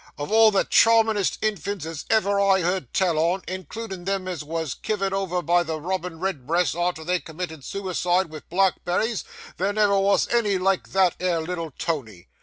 [0.17, 4.73] of all the charmin'est infants as ever I heerd tell on, includin' them as was
[4.73, 9.23] kivered over by the robin redbreasts arter they'd committed sooicide with blackberries,
[9.57, 12.29] there never wos any like that 'ere little Tony.